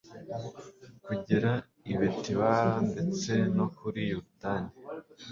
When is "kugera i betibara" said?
1.05-2.73